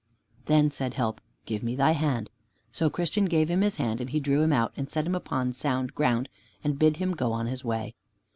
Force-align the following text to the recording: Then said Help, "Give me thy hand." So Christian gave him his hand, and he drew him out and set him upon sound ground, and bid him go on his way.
Then 0.45 0.71
said 0.71 0.95
Help, 0.95 1.21
"Give 1.45 1.61
me 1.61 1.75
thy 1.75 1.91
hand." 1.91 2.31
So 2.71 2.89
Christian 2.89 3.25
gave 3.25 3.49
him 3.51 3.61
his 3.61 3.75
hand, 3.75 4.01
and 4.01 4.09
he 4.09 4.19
drew 4.19 4.41
him 4.41 4.51
out 4.51 4.73
and 4.75 4.89
set 4.89 5.05
him 5.05 5.13
upon 5.13 5.53
sound 5.53 5.93
ground, 5.93 6.27
and 6.63 6.79
bid 6.79 6.97
him 6.97 7.11
go 7.11 7.31
on 7.31 7.45
his 7.45 7.63
way. 7.63 7.93